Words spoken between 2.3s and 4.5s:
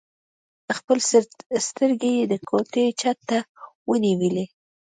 د کوټې چت ته ونيولې.